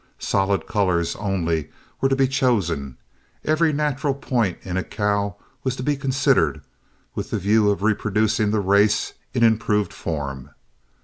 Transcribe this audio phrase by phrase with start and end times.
[0.17, 1.69] Solid colors only
[2.01, 2.97] were to be chosen,
[3.45, 6.63] every natural point in a cow was to be considered,
[7.13, 10.49] with the view of reproducing the race in improved form.